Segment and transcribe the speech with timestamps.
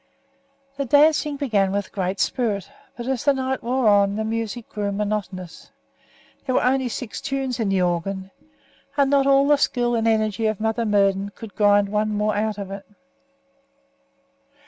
[0.77, 4.91] The dancing began with great spirit, but as the night wore on the music grew
[4.91, 5.69] monotonous.
[6.47, 8.31] There were only six tunes in the organ,
[8.97, 12.57] and not all the skill and energy of Mother Murden could grind one more out
[12.57, 12.87] of it.